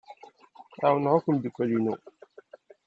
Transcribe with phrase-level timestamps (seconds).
[0.81, 1.95] Ɛawneɣ akk imeddukal-inu.